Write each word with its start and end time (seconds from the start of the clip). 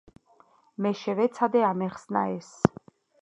მე 0.85 0.91
შევეცადე 1.01 1.63
ამეხსნა 1.69 2.23
ეს. 2.39 2.51